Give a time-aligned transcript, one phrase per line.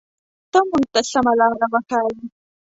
[0.51, 2.15] ته مونږ ته سمه لاره وښایه.